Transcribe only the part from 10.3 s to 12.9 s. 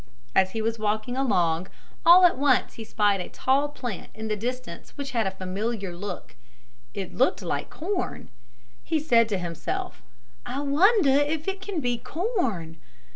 "I wonder if it can be corn."